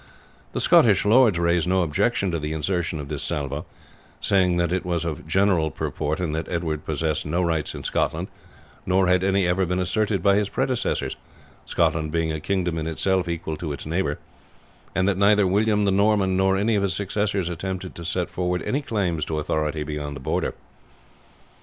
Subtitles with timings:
[0.53, 3.67] The Scottish lords raised no objection to the insertion of this salvo,
[4.19, 8.27] seeing that it was of general purport, and that Edward possessed no rights in Scotland,
[8.83, 11.15] nor had any ever been asserted by his predecessors
[11.67, 14.17] Scotland being a kingdom in itself equal to its neighbour
[14.95, 18.63] and that neither William the Norman nor any of his successors attempted to set forward
[18.63, 20.55] any claims to authority beyond the Border.